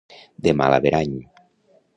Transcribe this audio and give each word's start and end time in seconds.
De 0.47 0.53
mal 0.61 0.77
averany. 0.79 1.13